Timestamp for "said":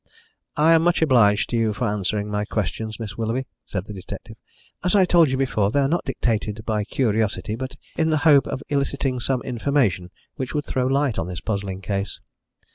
3.67-3.85